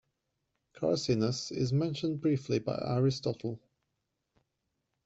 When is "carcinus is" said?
0.73-1.71